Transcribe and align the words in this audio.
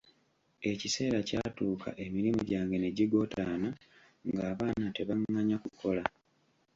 Ekiseera 0.71 1.19
kyatuuka 1.27 1.89
emirimu 2.05 2.41
gyange 2.49 2.75
ne 2.79 2.89
gigootaana 2.97 3.69
ng'abaana 4.31 4.85
tebanganya 4.95 5.57
kukola. 5.63 6.03